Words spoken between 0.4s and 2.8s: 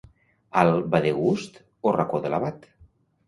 Al Vadegust o Racó de l'Abat?